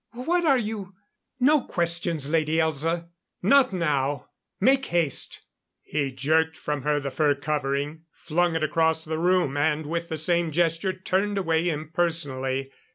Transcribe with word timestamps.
What 0.25 0.45
are 0.45 0.57
you" 0.57 0.95
"No 1.49 1.61
questions, 1.61 2.27
Lady 2.27 2.55
Elza. 2.57 3.05
Not 3.43 3.71
now. 3.71 4.29
Make 4.59 4.87
haste" 4.87 5.41
He 5.83 6.11
jerked 6.11 6.57
from 6.57 6.81
her 6.81 6.99
the 6.99 7.11
fur 7.11 7.35
covering, 7.35 8.05
flung 8.11 8.55
it 8.55 8.63
across 8.63 9.05
the 9.05 9.19
room, 9.19 9.55
and 9.57 9.85
with 9.85 10.09
the 10.09 10.17
same 10.17 10.49
gesture 10.49 10.91
turned 10.93 11.37
away 11.37 11.69
impersonally. 11.69 12.71